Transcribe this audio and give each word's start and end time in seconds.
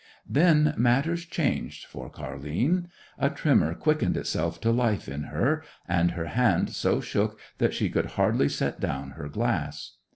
Then 0.27 0.73
matters 0.77 1.25
changed 1.25 1.85
for 1.85 2.09
Car'line. 2.09 2.87
A 3.19 3.29
tremor 3.29 3.75
quickened 3.75 4.17
itself 4.17 4.59
to 4.61 4.71
life 4.71 5.07
in 5.07 5.25
her, 5.25 5.63
and 5.87 6.13
her 6.13 6.25
hand 6.25 6.71
so 6.71 7.01
shook 7.01 7.37
that 7.59 7.75
she 7.75 7.87
could 7.87 8.07
hardly 8.17 8.49
set 8.49 8.79
down 8.79 9.11
her 9.11 9.29
glass. 9.29 9.97